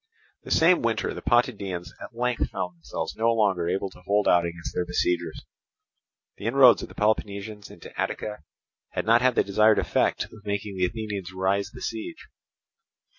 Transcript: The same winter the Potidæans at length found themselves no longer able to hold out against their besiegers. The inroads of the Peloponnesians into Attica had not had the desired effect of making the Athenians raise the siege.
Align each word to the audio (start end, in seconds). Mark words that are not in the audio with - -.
The 0.41 0.49
same 0.49 0.81
winter 0.81 1.13
the 1.13 1.21
Potidæans 1.21 1.89
at 2.01 2.15
length 2.15 2.49
found 2.49 2.75
themselves 2.75 3.15
no 3.15 3.31
longer 3.31 3.69
able 3.69 3.91
to 3.91 4.01
hold 4.07 4.27
out 4.27 4.47
against 4.47 4.73
their 4.73 4.83
besiegers. 4.83 5.45
The 6.37 6.47
inroads 6.47 6.81
of 6.81 6.89
the 6.89 6.95
Peloponnesians 6.95 7.69
into 7.69 7.93
Attica 8.01 8.39
had 8.93 9.05
not 9.05 9.21
had 9.21 9.35
the 9.35 9.43
desired 9.43 9.77
effect 9.77 10.23
of 10.23 10.43
making 10.43 10.75
the 10.75 10.85
Athenians 10.85 11.31
raise 11.33 11.69
the 11.69 11.83
siege. 11.83 12.29